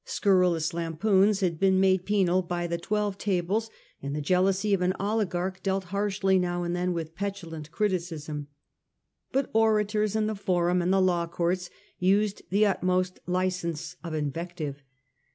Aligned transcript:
Scurrilous 0.03 0.73
lampoons 0.73 1.41
had 1.41 1.59
been 1.59 1.79
made 1.79 2.07
penal 2.07 2.41
by 2.41 2.65
the 2.65 2.79
Twelve 2.79 3.13
of 3.17 3.21
speech"' 3.21 3.35
Tables, 3.35 3.69
and 4.01 4.15
the 4.15 4.19
jealousy 4.19 4.73
of 4.73 4.81
an 4.81 4.95
oligarchy 4.99 5.59
dealt 5.61 5.83
and 5.83 5.91
writing, 5.93 5.99
harshly 5.99 6.39
now 6.39 6.63
and 6.63 6.75
then 6.75 6.91
with 6.91 7.13
petulant 7.13 7.69
criticism. 7.69 8.47
But 9.31 9.51
orators 9.53 10.15
in 10.15 10.25
the 10.25 10.33
Forum 10.33 10.81
and 10.81 10.91
the 10.91 10.99
law 10.99 11.27
courts 11.27 11.69
used 11.99 12.41
the 12.49 12.65
utmost 12.65 13.19
license 13.27 13.95
of 14.03 14.15
invective. 14.15 14.81